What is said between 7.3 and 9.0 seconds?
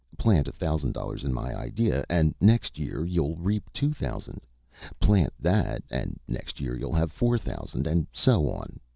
thousand, and so on.